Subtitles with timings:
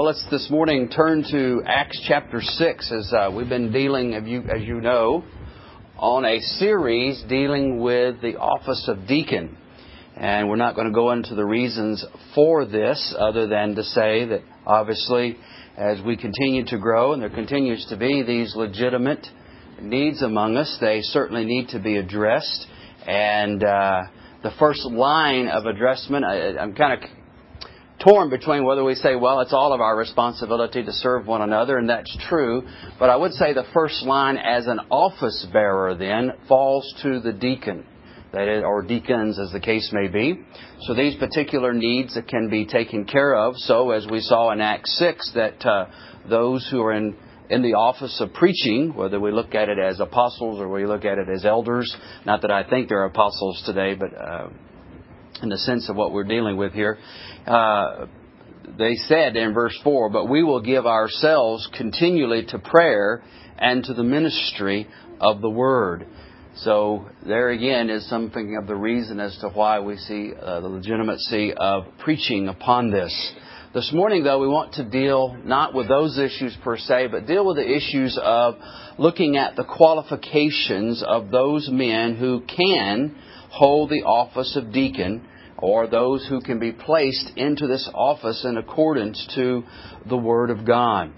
[0.00, 4.26] Well, let's this morning turn to Acts chapter 6 as uh, we've been dealing, as
[4.26, 5.22] you, as you know,
[5.98, 9.58] on a series dealing with the office of deacon.
[10.16, 12.02] And we're not going to go into the reasons
[12.34, 15.36] for this other than to say that obviously
[15.76, 19.26] as we continue to grow and there continues to be these legitimate
[19.82, 22.66] needs among us, they certainly need to be addressed.
[23.06, 24.04] And uh,
[24.42, 27.10] the first line of addressment, I, I'm kind of
[28.04, 31.78] torn between whether we say, well, it's all of our responsibility to serve one another,
[31.78, 32.66] and that's true.
[32.98, 37.32] But I would say the first line as an office bearer then falls to the
[37.32, 37.84] deacon.
[38.32, 40.40] Or deacons, as the case may be.
[40.82, 43.56] So these particular needs that can be taken care of.
[43.56, 45.86] So as we saw in Acts 6, that uh,
[46.28, 47.16] those who are in
[47.50, 51.04] in the office of preaching, whether we look at it as apostles or we look
[51.04, 51.94] at it as elders,
[52.24, 54.48] not that I think they're apostles today, but uh,
[55.42, 56.98] in the sense of what we're dealing with here,
[57.46, 58.06] uh,
[58.78, 63.22] they said in verse 4, But we will give ourselves continually to prayer
[63.58, 64.86] and to the ministry
[65.20, 66.06] of the word.
[66.56, 70.68] So there again is something of the reason as to why we see uh, the
[70.68, 73.32] legitimacy of preaching upon this.
[73.72, 77.46] This morning, though, we want to deal not with those issues per se, but deal
[77.46, 78.56] with the issues of
[78.98, 83.14] looking at the qualifications of those men who can
[83.50, 85.26] hold the office of deacon
[85.58, 89.62] or those who can be placed into this office in accordance to
[90.08, 91.12] the Word of God.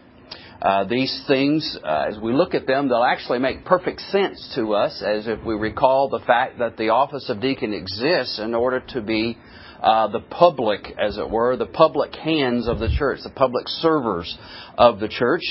[0.60, 4.74] Uh, these things, uh, as we look at them, they'll actually make perfect sense to
[4.74, 8.80] us as if we recall the fact that the office of deacon exists in order
[8.88, 9.36] to be
[9.82, 14.38] uh, the public, as it were, the public hands of the church, the public servers
[14.78, 15.42] of the church.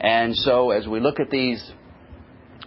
[0.00, 1.72] And so as we look at these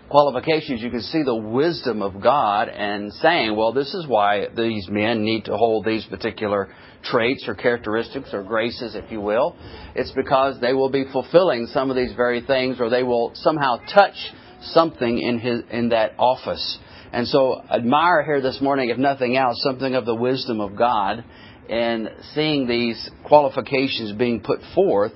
[0.10, 4.88] qualifications, you can see the wisdom of God and saying, well, this is why these
[4.90, 6.74] men need to hold these particular
[7.04, 9.56] traits or characteristics or graces, if you will.
[9.96, 13.78] It's because they will be fulfilling some of these very things or they will somehow
[13.94, 14.16] touch
[14.62, 16.80] something in his in that office.
[17.12, 21.24] And so admire here this morning, if nothing else, something of the wisdom of God
[21.70, 25.14] in seeing these qualifications being put forth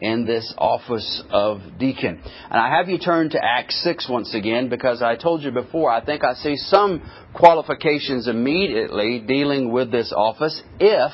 [0.00, 2.20] in this office of deacon.
[2.50, 5.90] And I have you turn to Acts 6 once again because I told you before,
[5.90, 7.02] I think I see some
[7.34, 11.12] qualifications immediately dealing with this office if,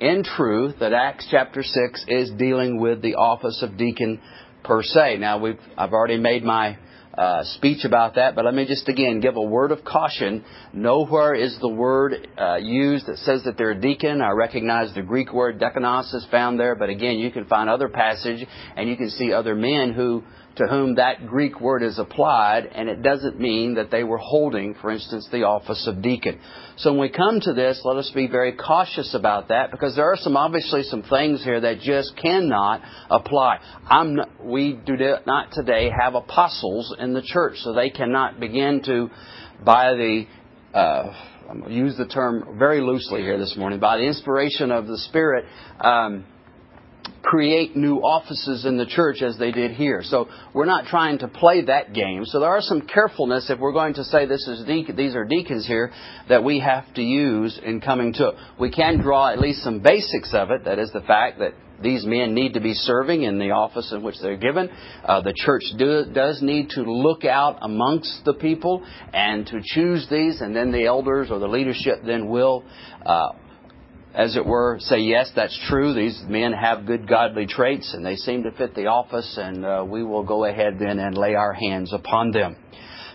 [0.00, 4.20] in truth, that Acts chapter 6 is dealing with the office of deacon
[4.64, 5.18] per se.
[5.18, 6.78] Now, we've, I've already made my
[7.16, 10.44] uh, speech about that, but let me just again give a word of caution.
[10.72, 14.20] Nowhere is the word uh, used that says that they're a deacon.
[14.20, 17.88] I recognize the Greek word diakonos is found there, but again, you can find other
[17.88, 18.44] passage
[18.76, 20.24] and you can see other men who
[20.56, 24.74] to whom that Greek word is applied, and it doesn't mean that they were holding,
[24.74, 26.38] for instance, the office of deacon.
[26.76, 30.10] So when we come to this, let us be very cautious about that because there
[30.12, 33.58] are some obviously some things here that just cannot apply.
[33.90, 39.10] Not, we do not today have apostles in the church, so they cannot begin to,
[39.64, 40.26] by the
[40.72, 41.12] uh,
[41.48, 44.86] I'm going to use the term very loosely here this morning, by the inspiration of
[44.86, 45.44] the Spirit.
[45.78, 46.24] Um,
[47.24, 50.02] create new offices in the church as they did here.
[50.04, 52.24] So we're not trying to play that game.
[52.26, 55.66] So there are some carefulness if we're going to say this is these are deacons
[55.66, 55.90] here
[56.28, 58.32] that we have to use in coming to.
[58.60, 60.66] We can draw at least some basics of it.
[60.66, 64.02] That is the fact that these men need to be serving in the office in
[64.02, 64.70] which they're given.
[65.04, 70.06] Uh, the church do, does need to look out amongst the people and to choose
[70.10, 72.64] these, and then the elders or the leadership then will
[73.04, 73.30] uh,
[74.14, 75.92] as it were, say, yes, that's true.
[75.92, 79.84] These men have good godly traits and they seem to fit the office, and uh,
[79.86, 82.56] we will go ahead then and lay our hands upon them.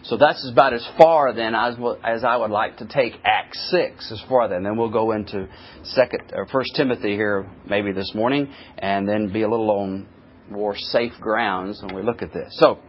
[0.04, 4.12] So that's about as far then as, as I would like to take Acts 6
[4.12, 4.64] as far then.
[4.64, 5.48] Then we'll go into
[5.84, 10.08] second or First Timothy here maybe this morning and then be a little on
[10.50, 12.48] more safe grounds when we look at this.
[12.52, 12.80] So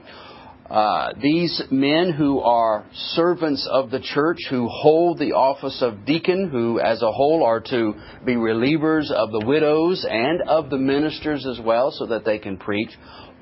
[0.70, 6.48] uh, these men who are servants of the church, who hold the office of deacon,
[6.48, 7.94] who as a whole are to
[8.24, 12.56] be relievers of the widows and of the ministers as well, so that they can
[12.56, 12.90] preach,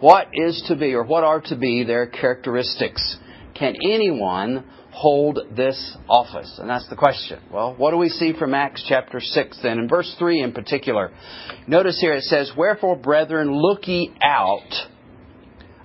[0.01, 3.19] what is to be or what are to be their characteristics?
[3.55, 6.59] Can anyone hold this office?
[6.59, 7.41] And that's the question.
[7.53, 9.79] Well, what do we see from Acts chapter 6 then?
[9.79, 11.11] In verse 3 in particular,
[11.67, 14.73] notice here it says, Wherefore, brethren, look ye out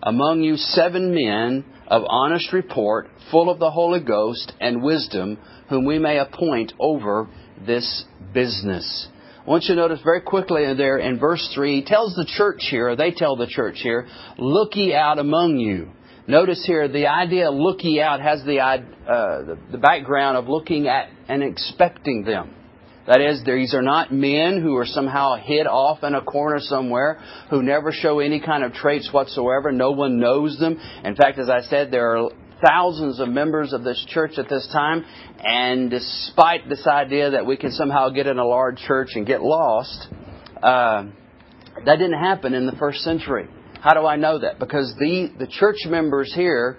[0.03, 5.37] among you seven men of honest report, full of the Holy Ghost and wisdom,
[5.69, 7.27] whom we may appoint over
[7.65, 9.07] this business.
[9.45, 12.67] I want you to notice very quickly there in verse 3, he tells the church
[12.69, 14.07] here, or they tell the church here,
[14.37, 15.89] look ye out among you.
[16.27, 21.09] Notice here, the idea look ye out has the, uh, the background of looking at
[21.27, 22.55] and expecting them.
[23.05, 27.19] That is, these are not men who are somehow hid off in a corner somewhere,
[27.49, 29.73] who never show any kind of traits whatsoever.
[29.73, 30.79] No one knows them.
[31.03, 32.29] In fact, as I said, there are
[32.65, 35.03] thousands of members of this church at this time,
[35.43, 39.41] and despite this idea that we can somehow get in a large church and get
[39.41, 40.07] lost,
[40.61, 41.03] uh,
[41.85, 43.49] that didn't happen in the first century.
[43.81, 44.59] How do I know that?
[44.59, 46.77] Because the, the church members here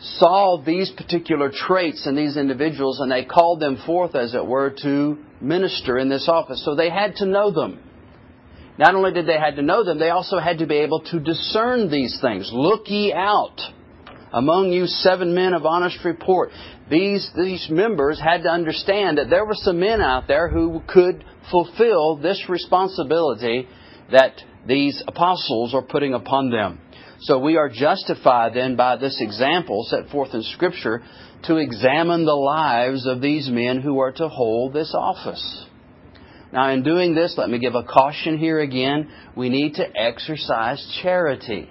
[0.00, 4.74] saw these particular traits in these individuals and they called them forth, as it were,
[4.82, 6.64] to minister in this office.
[6.64, 7.80] So they had to know them.
[8.76, 11.20] Not only did they had to know them, they also had to be able to
[11.20, 12.50] discern these things.
[12.52, 13.60] Look ye out
[14.32, 16.50] among you seven men of honest report.
[16.90, 21.24] These, these members had to understand that there were some men out there who could
[21.50, 23.68] fulfill this responsibility
[24.10, 24.32] that
[24.66, 26.80] these apostles are putting upon them.
[27.24, 31.02] So we are justified then by this example set forth in Scripture
[31.44, 35.66] to examine the lives of these men who are to hold this office.
[36.52, 39.10] Now, in doing this, let me give a caution here again.
[39.34, 41.70] We need to exercise charity.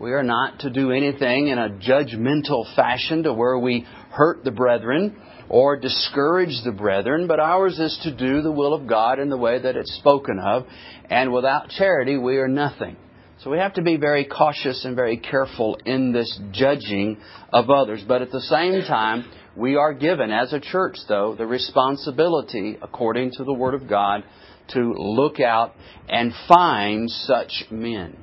[0.00, 4.50] We are not to do anything in a judgmental fashion to where we hurt the
[4.50, 5.16] brethren
[5.48, 9.38] or discourage the brethren, but ours is to do the will of God in the
[9.38, 10.66] way that it's spoken of.
[11.08, 12.96] And without charity, we are nothing.
[13.40, 17.18] So we have to be very cautious and very careful in this judging
[17.52, 18.02] of others.
[18.06, 23.30] But at the same time, we are given as a church, though, the responsibility, according
[23.36, 24.24] to the Word of God,
[24.70, 25.74] to look out
[26.08, 28.16] and find such men.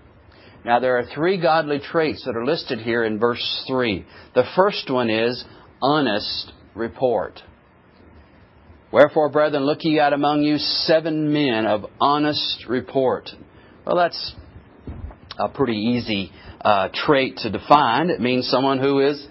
[0.66, 4.06] Now, there are three godly traits that are listed here in verse 3.
[4.34, 5.46] The first one is
[5.82, 7.42] honest report.
[8.92, 13.30] Wherefore, brethren, look ye out among you seven men of honest report.
[13.86, 14.36] Well, that's
[15.38, 18.10] a pretty easy uh, trait to define.
[18.10, 19.26] It means someone who is,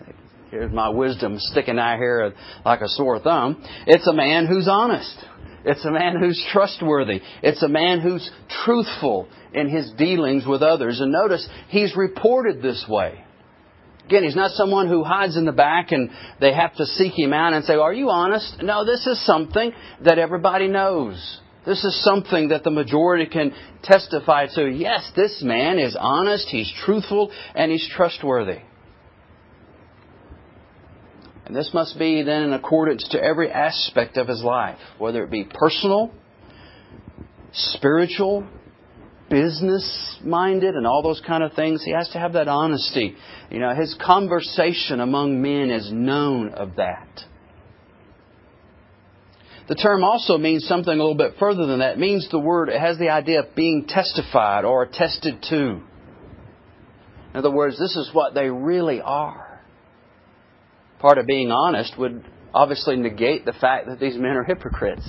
[0.51, 2.33] here's my wisdom sticking out here
[2.65, 3.65] like a sore thumb.
[3.87, 5.17] It's a man who's honest.
[5.65, 7.21] It's a man who's trustworthy.
[7.43, 8.31] It's a man who's
[8.65, 11.01] truthful in his dealings with others.
[11.01, 13.25] And notice, he's reported this way.
[14.07, 17.33] Again, he's not someone who hides in the back and they have to seek him
[17.33, 18.63] out and say, Are you honest?
[18.63, 19.73] No, this is something
[20.05, 21.41] that everybody knows.
[21.67, 23.53] This is something that the majority can
[23.83, 24.67] testify to.
[24.67, 28.59] Yes, this man is honest, he's truthful, and he's trustworthy.
[31.47, 35.31] And this must be then in accordance to every aspect of his life, whether it
[35.31, 36.11] be personal,
[37.53, 38.47] spiritual,
[39.31, 41.83] business minded, and all those kind of things.
[41.85, 43.15] He has to have that honesty.
[43.51, 47.09] You know, his conversation among men is known of that.
[49.69, 51.93] The term also means something a little bit further than that.
[51.93, 55.57] It means the word, it has the idea of being testified or attested to.
[55.57, 59.55] In other words, this is what they really are
[61.05, 62.25] part of being honest would
[62.55, 65.07] obviously negate the fact that these men are hypocrites.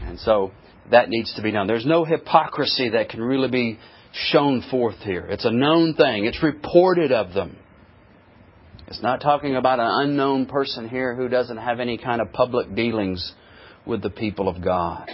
[0.00, 0.52] And so
[0.90, 1.66] that needs to be done.
[1.66, 3.78] There's no hypocrisy that can really be
[4.14, 5.26] shown forth here.
[5.26, 7.58] It's a known thing, it's reported of them.
[8.90, 12.74] It's not talking about an unknown person here who doesn't have any kind of public
[12.74, 13.32] dealings
[13.86, 15.08] with the people of God.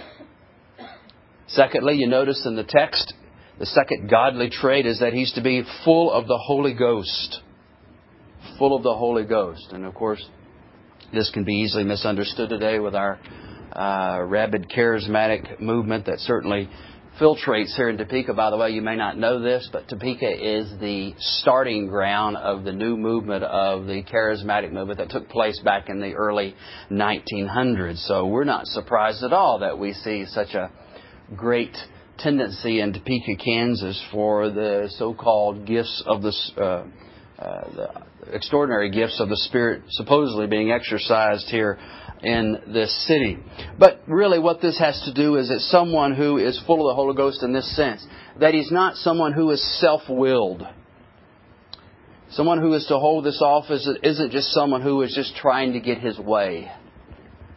[1.47, 3.15] Secondly, you notice in the text,
[3.59, 7.41] the second godly trait is that he's to be full of the Holy Ghost
[8.59, 9.69] full of the Holy Ghost.
[9.73, 10.25] And of course,
[11.13, 13.19] this can be easily misunderstood today with our
[13.73, 16.69] uh, rabid charismatic movement that certainly
[17.21, 18.35] filtrates here in Topeka.
[18.35, 22.65] By the way, you may not know this, but Topeka is the starting ground of
[22.65, 26.55] the new movement of the charismatic movement that took place back in the early
[26.91, 28.07] 1900s.
[28.07, 30.71] So we're not surprised at all that we see such a
[31.35, 31.77] great
[32.19, 36.63] tendency in Topeka, Kansas for the so-called gifts of the, uh,
[37.43, 41.79] uh, the extraordinary gifts of the Spirit supposedly being exercised here
[42.23, 43.39] in this city.
[43.79, 46.95] But really, what this has to do is it's someone who is full of the
[46.95, 48.07] Holy Ghost in this sense
[48.41, 50.63] that he's not someone who is self willed.
[52.31, 55.81] Someone who is to hold this office isn't just someone who is just trying to
[55.81, 56.71] get his way.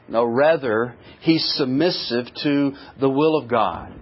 [0.07, 3.93] No, rather, he's submissive to the will of God.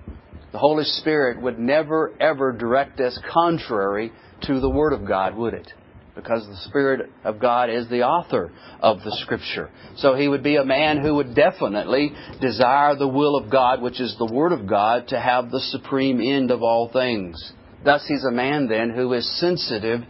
[0.51, 4.11] The Holy Spirit would never, ever direct us contrary
[4.43, 5.71] to the Word of God, would it?
[6.17, 9.69] Because the Spirit of God is the author of the Scripture.
[9.97, 14.01] So he would be a man who would definitely desire the will of God, which
[14.01, 17.53] is the Word of God, to have the supreme end of all things.
[17.85, 20.01] Thus, he's a man then who is sensitive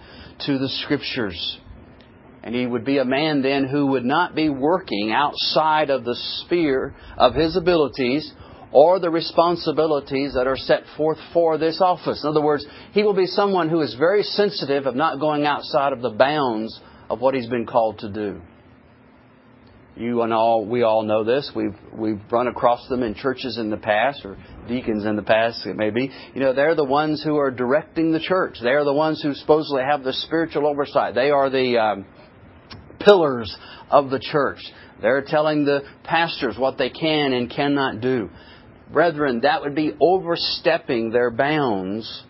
[0.45, 1.59] to the Scriptures.
[2.41, 6.15] And he would be a man then who would not be working outside of the
[6.15, 8.31] sphere of his abilities
[8.77, 12.23] or the responsibilities that are set forth for this office.
[12.23, 15.93] In other words, he will be someone who is very sensitive of not going outside
[15.93, 16.79] of the bounds
[17.09, 18.39] of what he's been called to do.
[19.95, 21.51] You and all, we all know this.
[21.55, 25.65] We've we've run across them in churches in the past, or deacons in the past,
[25.65, 26.11] it may be.
[26.35, 28.57] You know, they're the ones who are directing the church.
[28.61, 31.15] They are the ones who supposedly have the spiritual oversight.
[31.15, 32.05] They are the um,
[32.99, 33.57] pillars
[33.89, 34.59] of the church.
[35.01, 38.29] They're telling the pastors what they can and cannot do.
[38.91, 42.23] Brethren, that would be overstepping their bounds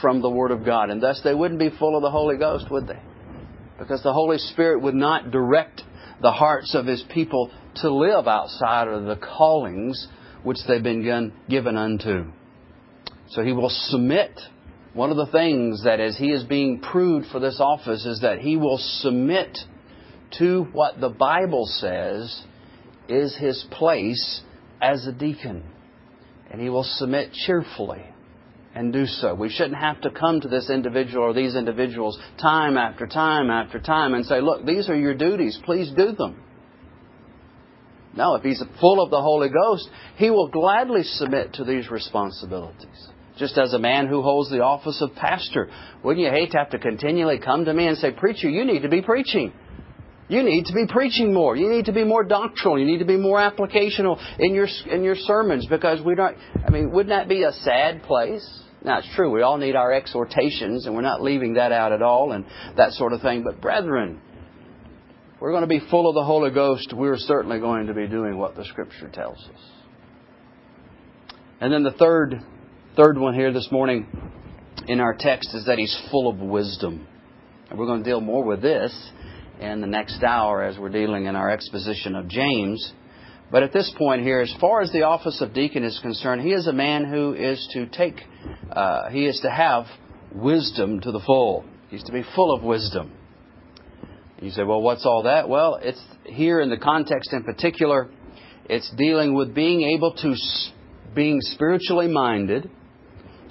[0.00, 2.70] from the Word of God, and thus they wouldn't be full of the Holy Ghost,
[2.70, 3.00] would they?
[3.78, 5.82] Because the Holy Spirit would not direct
[6.22, 10.08] the hearts of His people to live outside of the callings
[10.44, 12.26] which they've been given unto.
[13.30, 14.38] So He will submit.
[14.94, 18.38] One of the things that as He is being proved for this office is that
[18.38, 19.58] He will submit
[20.38, 22.44] to what the Bible says
[23.08, 24.42] is His place
[24.80, 25.64] as a deacon.
[26.50, 28.04] And He will submit cheerfully
[28.74, 29.34] and do so.
[29.34, 33.80] We shouldn't have to come to this individual or these individuals time after time after
[33.80, 35.58] time and say, look, these are your duties.
[35.64, 36.42] Please do them.
[38.14, 43.08] No, if he's full of the Holy Ghost, he will gladly submit to these responsibilities.
[43.36, 45.70] Just as a man who holds the office of pastor,
[46.02, 48.82] wouldn't you hate to have to continually come to me and say, Preacher, you need
[48.82, 49.52] to be preaching.
[50.28, 51.56] You need to be preaching more.
[51.56, 52.78] You need to be more doctrinal.
[52.78, 56.36] You need to be more applicational in your in your sermons because we don't.
[56.66, 58.46] I mean, wouldn't that be a sad place?
[58.84, 59.30] Now it's true.
[59.30, 62.44] We all need our exhortations, and we're not leaving that out at all, and
[62.76, 63.42] that sort of thing.
[63.42, 64.20] But brethren,
[65.40, 66.92] we're going to be full of the Holy Ghost.
[66.94, 69.60] We're certainly going to be doing what the Scripture tells us.
[71.60, 72.40] And then the third
[72.96, 74.06] third one here this morning
[74.86, 77.06] in our text is that he's full of wisdom.
[77.70, 79.10] And we're going to deal more with this
[79.60, 82.92] in the next hour as we're dealing in our exposition of James.
[83.50, 86.52] But at this point here, as far as the office of deacon is concerned, he
[86.52, 88.20] is a man who is to take,
[88.70, 89.86] uh, he is to have
[90.32, 91.64] wisdom to the full.
[91.88, 93.12] He's to be full of wisdom.
[94.40, 95.48] You say, well, what's all that?
[95.48, 98.08] Well, it's here in the context in particular,
[98.66, 100.34] it's dealing with being able to,
[101.14, 102.70] being spiritually minded,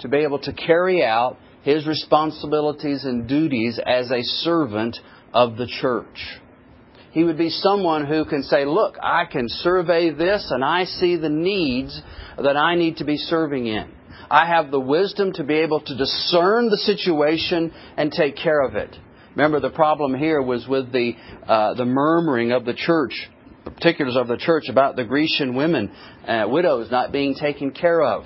[0.00, 4.96] to be able to carry out his responsibilities and duties as a servant
[5.32, 6.40] of the church.
[7.10, 11.16] He would be someone who can say, Look, I can survey this and I see
[11.16, 12.00] the needs
[12.36, 13.90] that I need to be serving in.
[14.30, 18.76] I have the wisdom to be able to discern the situation and take care of
[18.76, 18.94] it.
[19.30, 21.12] Remember, the problem here was with the,
[21.46, 23.14] uh, the murmuring of the church,
[23.64, 25.90] the particulars of the church about the Grecian women,
[26.26, 28.24] uh, widows not being taken care of.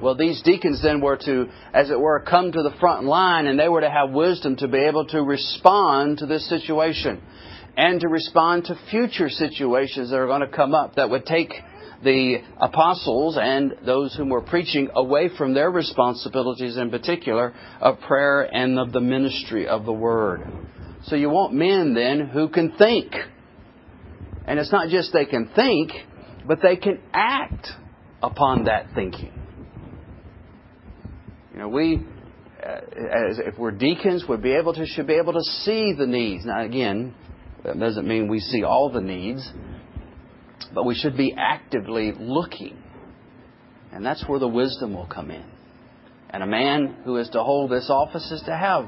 [0.00, 3.58] Well, these deacons then were to, as it were, come to the front line and
[3.58, 7.22] they were to have wisdom to be able to respond to this situation
[7.76, 11.52] and to respond to future situations that are going to come up that would take
[12.02, 18.42] the apostles and those whom were preaching away from their responsibilities in particular of prayer
[18.42, 20.42] and of the ministry of the word.
[21.04, 23.12] So you want men then who can think.
[24.46, 25.92] And it's not just they can think,
[26.46, 27.68] but they can act
[28.22, 29.32] upon that thinking.
[31.56, 32.04] You know, we,
[32.62, 36.06] uh, as if we're deacons, would be able to should be able to see the
[36.06, 36.44] needs.
[36.44, 37.14] Now, again,
[37.64, 39.50] that doesn't mean we see all the needs,
[40.74, 42.76] but we should be actively looking,
[43.90, 45.46] and that's where the wisdom will come in.
[46.28, 48.84] And a man who is to hold this office is to have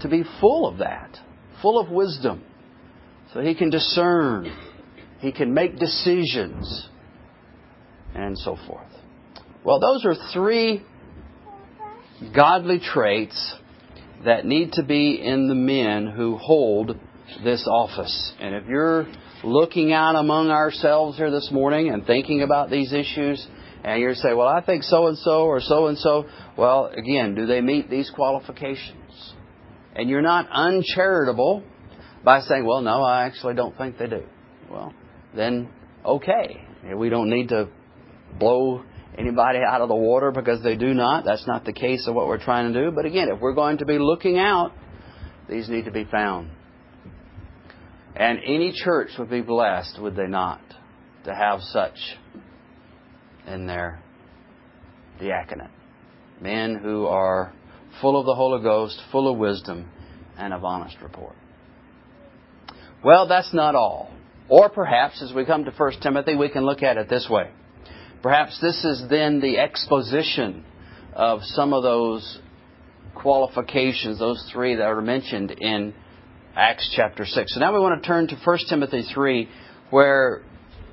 [0.00, 1.16] to be full of that,
[1.62, 2.44] full of wisdom,
[3.32, 4.54] so he can discern,
[5.20, 6.88] he can make decisions,
[8.14, 8.90] and so forth.
[9.64, 10.84] Well, those are three
[12.34, 13.54] godly traits
[14.24, 16.96] that need to be in the men who hold
[17.44, 18.32] this office.
[18.38, 19.06] And if you're
[19.42, 23.44] looking out among ourselves here this morning and thinking about these issues,
[23.84, 26.26] and you're saying, well, I think so and so or so and so,
[26.56, 29.34] well, again, do they meet these qualifications?
[29.94, 31.64] And you're not uncharitable
[32.24, 34.22] by saying, well, no, I actually don't think they do.
[34.70, 34.94] Well,
[35.34, 35.68] then,
[36.04, 36.64] okay.
[36.94, 37.68] We don't need to
[38.38, 38.84] blow
[39.16, 41.24] anybody out of the water because they do not.
[41.24, 42.90] That's not the case of what we're trying to do.
[42.90, 44.72] But again, if we're going to be looking out,
[45.48, 46.50] these need to be found.
[48.14, 50.60] And any church would be blessed, would they not,
[51.24, 51.96] to have such
[53.46, 54.02] in their
[55.18, 55.70] diaconate.
[56.40, 57.52] Men who are
[58.00, 59.88] full of the Holy Ghost, full of wisdom,
[60.36, 61.36] and of honest report.
[63.04, 64.12] Well, that's not all.
[64.48, 67.50] Or perhaps, as we come to 1 Timothy, we can look at it this way.
[68.22, 70.64] Perhaps this is then the exposition
[71.12, 72.38] of some of those
[73.16, 75.92] qualifications, those three that are mentioned in
[76.54, 77.52] Acts chapter 6.
[77.52, 79.48] So now we want to turn to 1 Timothy 3,
[79.90, 80.42] where,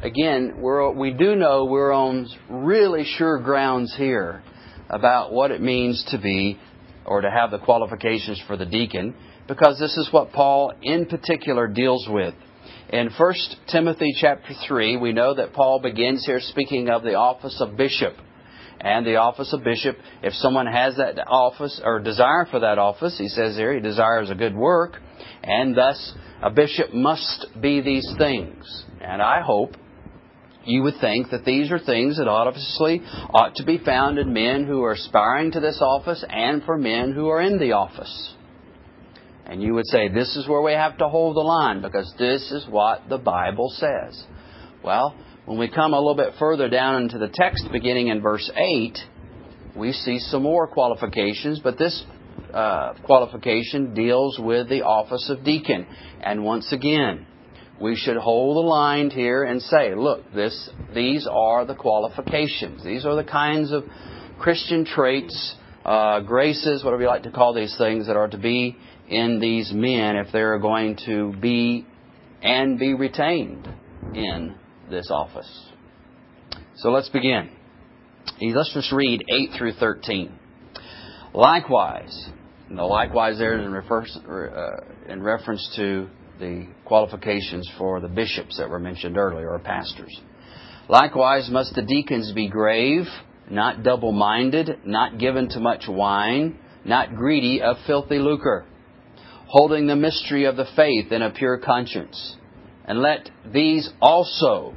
[0.01, 0.59] again,
[0.97, 4.41] we do know we're on really sure grounds here
[4.89, 6.57] about what it means to be
[7.05, 9.13] or to have the qualifications for the deacon,
[9.47, 12.33] because this is what Paul in particular deals with
[12.91, 13.33] In 1
[13.71, 18.15] Timothy chapter 3, we know that Paul begins here speaking of the office of bishop.
[18.81, 23.15] And the office of bishop, if someone has that office or desire for that office,
[23.19, 24.97] he says here, he desires a good work,
[25.43, 28.85] and thus a bishop must be these things.
[29.01, 29.75] And I hope
[30.63, 34.65] you would think that these are things that obviously ought to be found in men
[34.65, 38.33] who are aspiring to this office and for men who are in the office.
[39.49, 42.51] And you would say, this is where we have to hold the line because this
[42.51, 44.23] is what the Bible says.
[44.83, 45.15] Well,
[45.45, 48.97] when we come a little bit further down into the text beginning in verse 8,
[49.75, 52.03] we see some more qualifications, but this
[52.53, 55.87] uh, qualification deals with the office of deacon.
[56.21, 57.25] And once again,
[57.81, 62.83] we should hold the line here and say, look, this, these are the qualifications.
[62.83, 63.83] These are the kinds of
[64.37, 68.77] Christian traits, uh, graces, whatever you like to call these things, that are to be
[69.09, 71.85] in these men if they're going to be
[72.41, 73.67] and be retained
[74.13, 74.55] in
[74.89, 75.67] this office.
[76.77, 77.49] So let's begin.
[78.41, 80.31] Let's just read 8 through 13.
[81.33, 82.29] Likewise,
[82.69, 86.07] the likewise there is in, uh, in reference to
[86.39, 90.17] the qualifications for the bishops that were mentioned earlier, or pastors.
[90.87, 93.05] Likewise, must the deacons be grave,
[93.49, 98.65] not double minded, not given to much wine, not greedy of filthy lucre,
[99.49, 102.37] holding the mystery of the faith in a pure conscience.
[102.85, 104.75] And let these also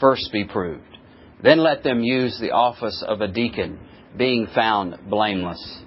[0.00, 0.98] first be proved.
[1.42, 3.78] Then let them use the office of a deacon,
[4.16, 5.78] being found blameless.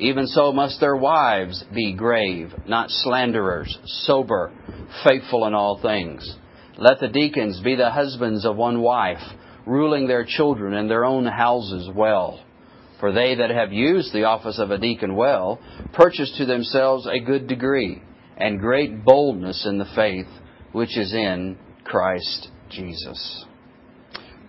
[0.00, 4.52] Even so must their wives be grave, not slanderers, sober,
[5.04, 6.36] faithful in all things.
[6.78, 9.22] Let the deacons be the husbands of one wife,
[9.66, 12.42] ruling their children and their own houses well.
[13.00, 15.60] For they that have used the office of a deacon well
[15.92, 18.02] purchase to themselves a good degree
[18.36, 20.28] and great boldness in the faith
[20.72, 23.44] which is in Christ Jesus.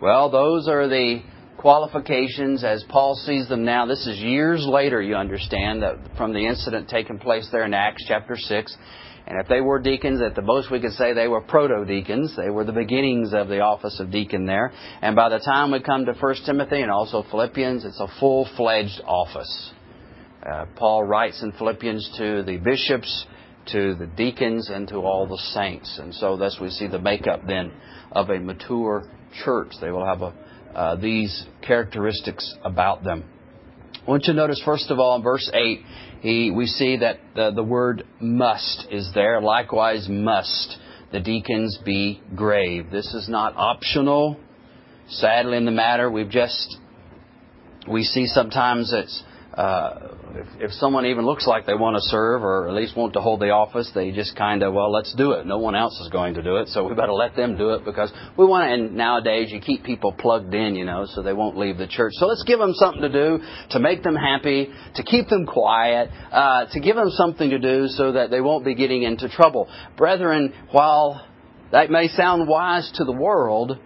[0.01, 1.21] Well, those are the
[1.57, 3.85] qualifications as Paul sees them now.
[3.85, 5.83] This is years later, you understand,
[6.15, 8.77] from the incident taking place there in Acts chapter 6.
[9.27, 12.33] And if they were deacons, at the most we could say they were proto deacons.
[12.37, 14.71] They were the beginnings of the office of deacon there.
[15.01, 18.47] And by the time we come to 1 Timothy and also Philippians, it's a full
[18.55, 19.71] fledged office.
[20.49, 23.25] Uh, Paul writes in Philippians to the bishops,
[23.73, 25.99] to the deacons, and to all the saints.
[26.01, 27.73] And so thus we see the makeup then
[28.13, 29.11] of a mature
[29.43, 29.73] church.
[29.81, 30.33] They will have a,
[30.73, 33.25] uh, these characteristics about them.
[34.07, 35.81] I want you to notice, first of all, in verse 8,
[36.21, 39.41] he, we see that the, the word must is there.
[39.41, 40.77] Likewise, must
[41.11, 42.89] the deacons be grave.
[42.91, 44.37] This is not optional.
[45.09, 46.77] Sadly, in the matter, we've just,
[47.89, 49.23] we see sometimes it's
[49.57, 53.21] if, if someone even looks like they want to serve or at least want to
[53.21, 55.45] hold the office, they just kind of, well, let's do it.
[55.45, 57.83] No one else is going to do it, so we better let them do it
[57.83, 61.33] because we want to, and nowadays you keep people plugged in, you know, so they
[61.33, 62.13] won't leave the church.
[62.15, 63.39] So let's give them something to do
[63.71, 67.87] to make them happy, to keep them quiet, uh, to give them something to do
[67.87, 69.67] so that they won't be getting into trouble.
[69.97, 71.25] Brethren, while
[71.71, 73.79] that may sound wise to the world,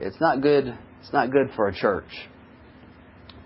[0.00, 0.66] it's not good,
[1.00, 2.08] it's not good for a church.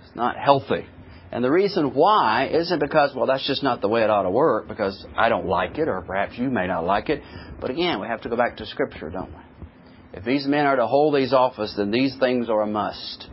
[0.04, 0.86] It's not healthy.
[1.34, 4.30] And the reason why isn't because, well, that's just not the way it ought to
[4.30, 7.22] work, because I don't like it, or perhaps you may not like it.
[7.60, 9.40] But again, we have to go back to Scripture, don't we?
[10.12, 13.26] If these men are to hold these office, then these things are a must.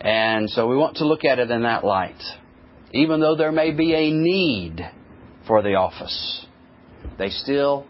[0.00, 2.22] And so we want to look at it in that light.
[2.92, 4.80] Even though there may be a need
[5.46, 6.46] for the office,
[7.18, 7.86] they still,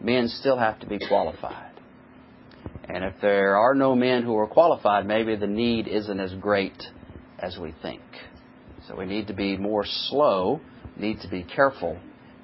[0.00, 1.74] men still have to be qualified.
[2.88, 6.82] And if there are no men who are qualified, maybe the need isn't as great
[7.38, 8.00] as we think.
[8.88, 10.60] So we need to be more slow,
[10.96, 11.98] need to be careful,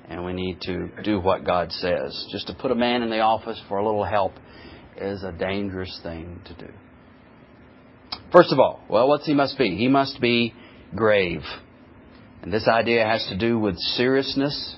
[0.09, 2.27] and we need to do what God says.
[2.33, 4.33] Just to put a man in the office for a little help
[4.97, 6.73] is a dangerous thing to do.
[8.33, 9.77] First of all, well, what's he must be?
[9.77, 10.53] He must be
[10.97, 11.43] grave.
[12.43, 14.77] And this idea has to do with seriousness.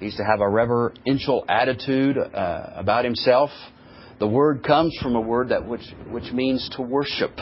[0.00, 3.50] He's to have a reverential attitude uh, about himself.
[4.18, 7.38] The word comes from a word that which, which means to worship.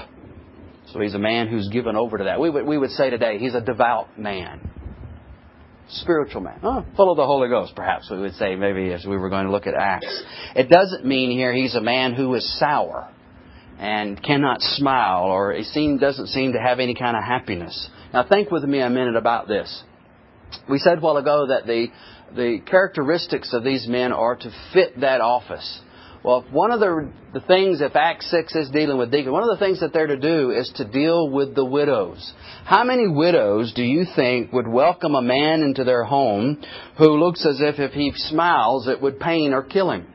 [0.93, 2.39] So he's a man who's given over to that.
[2.39, 4.71] We would, we would say today, he's a devout man.
[5.89, 6.61] Spiritual man.
[6.97, 9.53] Full of the Holy Ghost, perhaps we would say, maybe as we were going to
[9.53, 10.23] look at Acts.
[10.55, 13.11] It doesn't mean here he's a man who is sour
[13.79, 17.89] and cannot smile or he seem, doesn't seem to have any kind of happiness.
[18.13, 19.83] Now think with me a minute about this.
[20.69, 21.89] We said a while ago that the,
[22.35, 25.81] the characteristics of these men are to fit that office.
[26.25, 29.59] Well, one of the, the things, if Acts 6 is dealing with deacons, one of
[29.59, 32.33] the things that they're to do is to deal with the widows.
[32.65, 36.63] How many widows do you think would welcome a man into their home
[36.97, 40.07] who looks as if if he smiles it would pain or kill him?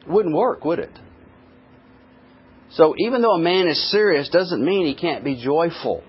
[0.00, 0.98] It wouldn't work, would it?
[2.70, 6.02] So even though a man is serious doesn't mean he can't be joyful.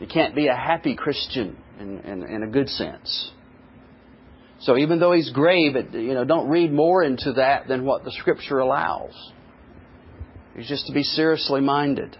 [0.00, 3.30] He can't be a happy Christian in, in, in a good sense.
[4.60, 8.12] So even though he's grave, you know, don't read more into that than what the
[8.12, 9.12] Scripture allows.
[10.56, 12.16] He's just to be seriously minded.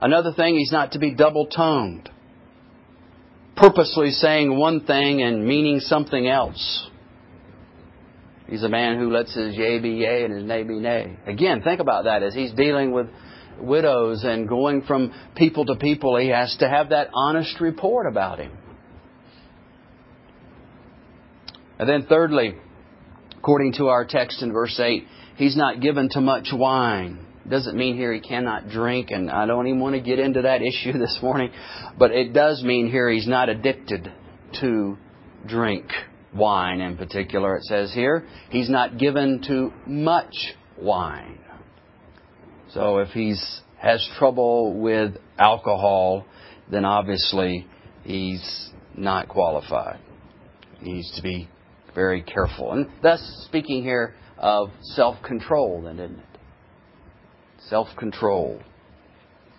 [0.00, 2.08] Another thing, he's not to be double tongued,
[3.56, 6.88] purposely saying one thing and meaning something else.
[8.48, 11.18] He's a man who lets his yea be yea and his nay be nay.
[11.26, 13.06] Again, think about that as he's dealing with
[13.60, 18.40] widows and going from people to people, he has to have that honest report about
[18.40, 18.52] him.
[21.82, 22.54] And then, thirdly,
[23.38, 27.26] according to our text in verse 8, he's not given to much wine.
[27.50, 30.62] Doesn't mean here he cannot drink, and I don't even want to get into that
[30.62, 31.50] issue this morning,
[31.98, 34.12] but it does mean here he's not addicted
[34.60, 34.96] to
[35.44, 35.86] drink,
[36.32, 37.56] wine in particular.
[37.56, 41.40] It says here, he's not given to much wine.
[42.74, 46.26] So if he's has trouble with alcohol,
[46.70, 47.66] then obviously
[48.04, 49.98] he's not qualified.
[50.78, 51.48] He needs to be
[51.94, 52.72] very careful.
[52.72, 56.24] And thus speaking here of self-control, then, isn't it?
[57.68, 58.60] Self-control.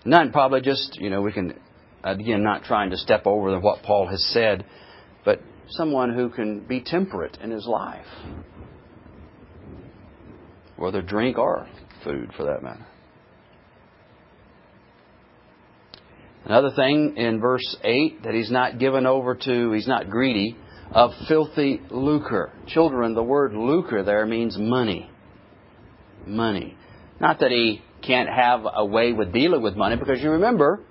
[0.06, 1.58] Not probably just, you know, we can,
[2.04, 4.66] again, not trying to step over what Paul has said,
[5.24, 8.06] but someone who can be temperate in his life.
[10.76, 11.68] Whether drink or
[12.04, 12.86] food, for that matter.
[16.46, 20.58] Another thing in verse 8 that he's not given over to, he's not greedy,
[20.92, 22.52] of filthy lucre.
[22.68, 25.10] Children, the word lucre there means money.
[26.26, 26.78] Money.
[27.20, 30.82] Not that he can't have a way with dealing with money, because you remember,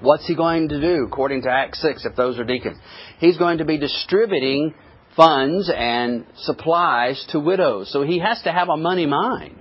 [0.00, 2.78] what's he going to do according to Acts 6 if those are deacons?
[3.18, 4.74] He's going to be distributing
[5.16, 7.92] funds and supplies to widows.
[7.92, 9.56] So he has to have a money mind.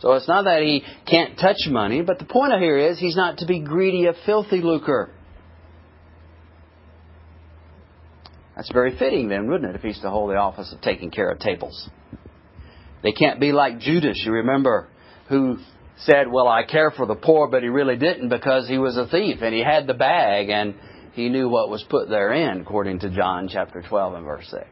[0.00, 3.38] So it's not that he can't touch money, but the point here is he's not
[3.38, 5.10] to be greedy of filthy lucre.
[8.56, 11.30] That's very fitting then, wouldn't it, if he's to hold the office of taking care
[11.30, 11.88] of tables?
[13.02, 14.88] They can't be like Judas, you remember,
[15.28, 15.58] who
[15.98, 19.06] said, Well, I care for the poor, but he really didn't because he was a
[19.06, 20.74] thief and he had the bag and
[21.12, 24.64] he knew what was put therein, according to John chapter 12 and verse 6.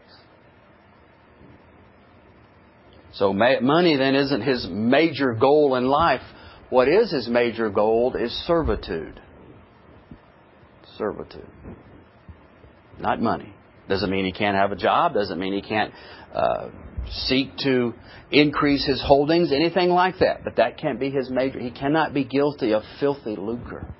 [3.13, 6.23] So money then isn't his major goal in life.
[6.71, 9.21] What is his major goal is servitude.
[10.97, 11.49] Servitude.
[12.99, 13.55] Not money.
[13.91, 15.15] Doesn't mean he can't have a job.
[15.15, 15.93] Doesn't mean he can't
[16.33, 16.69] uh,
[17.11, 17.93] seek to
[18.31, 20.45] increase his holdings, anything like that.
[20.45, 21.59] But that can't be his major.
[21.59, 23.93] He cannot be guilty of filthy lucre.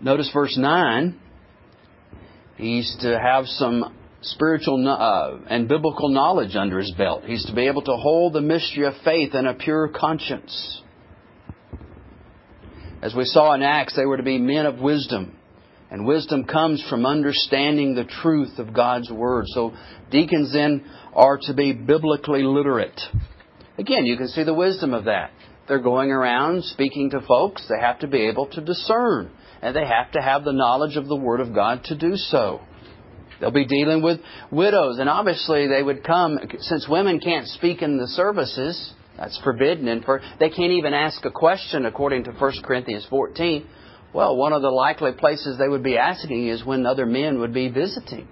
[0.00, 1.18] Notice verse 9.
[2.56, 7.22] He's to have some spiritual uh, and biblical knowledge under his belt.
[7.24, 10.82] He's to be able to hold the mystery of faith in a pure conscience.
[13.00, 15.37] As we saw in Acts, they were to be men of wisdom.
[15.90, 19.46] And wisdom comes from understanding the truth of God's Word.
[19.48, 19.72] So
[20.10, 23.00] deacons then are to be biblically literate.
[23.78, 25.30] Again, you can see the wisdom of that.
[25.66, 27.66] They're going around speaking to folks.
[27.68, 29.30] They have to be able to discern.
[29.62, 32.60] And they have to have the knowledge of the Word of God to do so.
[33.40, 34.20] They'll be dealing with
[34.50, 38.92] widows, and obviously they would come since women can't speak in the services.
[39.16, 43.66] That's forbidden, and for, they can't even ask a question according to 1 Corinthians 14.
[44.12, 47.52] Well, one of the likely places they would be asking is when other men would
[47.52, 48.26] be visiting.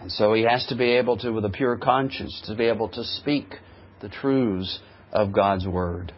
[0.00, 2.88] And so he has to be able to, with a pure conscience, to be able
[2.90, 3.54] to speak
[4.00, 4.78] the truths
[5.12, 6.12] of God's Word.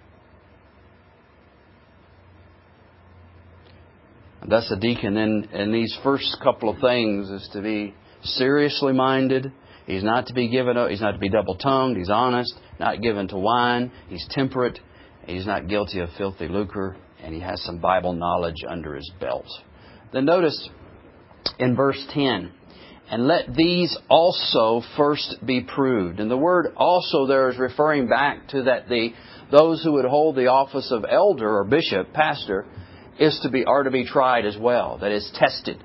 [4.47, 9.53] Thus, a deacon in, in these first couple of things is to be seriously minded.
[9.87, 10.77] He's not to be given.
[10.89, 11.97] He's not to be double-tongued.
[11.97, 12.53] He's honest.
[12.79, 13.93] Not given to wine.
[14.09, 14.79] He's temperate.
[15.27, 19.47] He's not guilty of filthy lucre, and he has some Bible knowledge under his belt.
[20.13, 20.69] Then notice
[21.59, 22.53] in verse 10,
[23.11, 26.21] and let these also first be proved.
[26.21, 29.11] And the word also there is referring back to that the
[29.51, 32.67] those who would hold the office of elder or bishop, pastor,
[33.19, 35.83] is to be are to be tried as well, that is tested.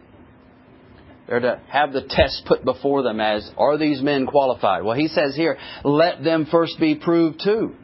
[1.28, 4.84] They're to have the test put before them as are these men qualified?
[4.84, 7.76] Well, he says here, let them first be proved too.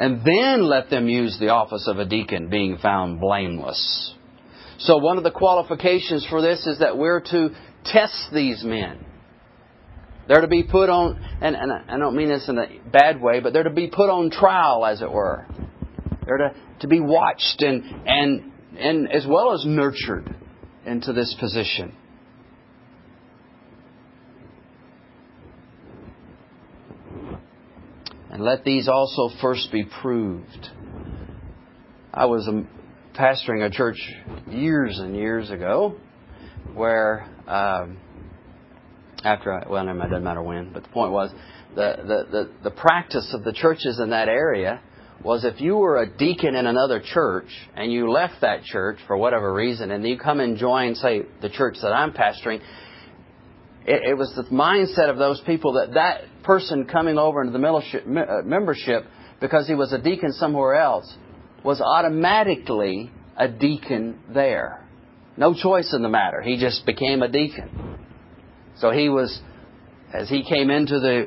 [0.00, 4.14] And then let them use the office of a deacon, being found blameless.
[4.78, 7.50] So one of the qualifications for this is that we're to
[7.84, 9.04] test these men.
[10.26, 13.40] They're to be put on, and, and I don't mean this in a bad way,
[13.40, 15.46] but they're to be put on trial, as it were.
[16.24, 20.34] They're to, to be watched and, and, and as well as nurtured
[20.86, 21.94] into this position.
[28.30, 30.68] And let these also first be proved.
[32.14, 32.68] I was um,
[33.14, 33.98] pastoring a church
[34.48, 35.96] years and years ago
[36.74, 37.98] where, um,
[39.24, 41.30] after I, well, it doesn't matter when, but the point was
[41.74, 44.80] the, the, the, the practice of the churches in that area
[45.24, 49.16] was if you were a deacon in another church and you left that church for
[49.16, 52.60] whatever reason and you come and join, say, the church that I'm pastoring,
[53.90, 57.66] it, it was the mindset of those people that that person coming over into the
[57.66, 59.04] uh, membership
[59.40, 61.12] because he was a deacon somewhere else
[61.64, 64.86] was automatically a deacon there.
[65.36, 66.40] No choice in the matter.
[66.40, 67.98] He just became a deacon.
[68.78, 69.40] So he was,
[70.12, 71.26] as he came into the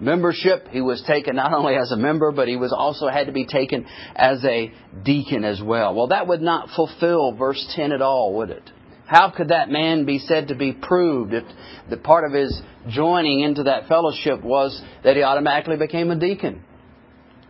[0.00, 0.68] membership.
[0.70, 3.46] He was taken not only as a member, but he was also had to be
[3.46, 4.72] taken as a
[5.04, 5.94] deacon as well.
[5.94, 8.68] Well, that would not fulfill verse 10 at all, would it?
[9.12, 11.44] How could that man be said to be proved if
[11.90, 16.64] the part of his joining into that fellowship was that he automatically became a deacon?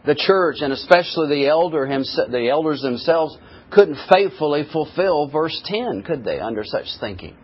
[0.04, 3.38] The church, and especially the elder the elders themselves,
[3.70, 7.36] couldn't faithfully fulfill verse 10, could they, under such thinking?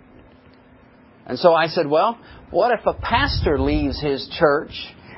[1.25, 2.19] And so I said, well,
[2.51, 4.73] what if a pastor leaves his church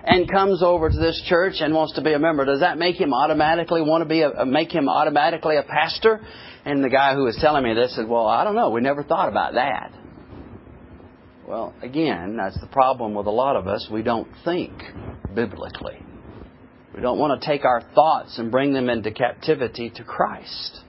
[0.05, 2.97] and comes over to this church and wants to be a member, does that make
[2.97, 6.21] him automatically want to be a, make him automatically a pastor?
[6.65, 8.71] And the guy who was telling me this said, "Well, I don't know.
[8.71, 9.93] We never thought about that."
[11.47, 13.89] Well, again, that's the problem with a lot of us.
[13.91, 14.73] We don't think
[15.35, 15.99] biblically.
[16.95, 20.81] We don't want to take our thoughts and bring them into captivity to Christ.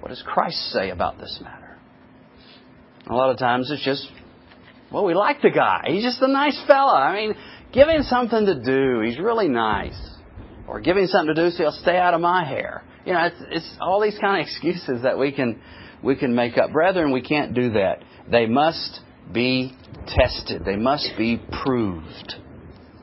[0.00, 1.76] What does Christ say about this matter?
[3.08, 4.06] A lot of times it's just,
[4.92, 5.84] well, we like the guy.
[5.88, 6.94] He's just a nice fella.
[6.94, 7.34] I mean,
[7.72, 9.00] Give him something to do.
[9.00, 9.98] He's really nice.
[10.66, 12.82] Or give him something to do so he'll stay out of my hair.
[13.06, 15.60] You know, it's, it's all these kind of excuses that we can
[16.02, 16.72] we can make up.
[16.72, 18.04] Brethren, we can't do that.
[18.30, 19.00] They must
[19.32, 19.76] be
[20.06, 20.64] tested.
[20.64, 22.34] They must be proved.